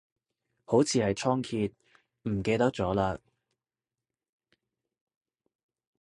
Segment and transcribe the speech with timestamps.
[0.65, 1.71] 好似係倉頡，
[2.23, 3.19] 唔記得咗嘞